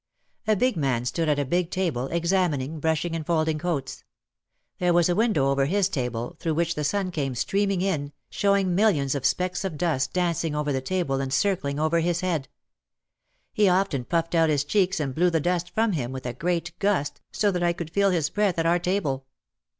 [0.47, 4.03] A big man stood at a big table, examining, brushing and folding coats.
[4.79, 8.73] There was a window over his table through which the sun came streaming in, showing
[8.73, 12.47] mil lions of specks of dust dancing over the table and circling over his head.
[13.53, 16.71] He often puffed out his cheeks and blew the dust from him with a great
[16.79, 19.27] gust so that I could feel his breath at our table.